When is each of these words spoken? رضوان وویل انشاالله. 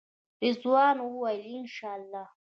رضوان 0.45 0.97
وویل 1.01 1.41
انشاالله. 1.59 2.25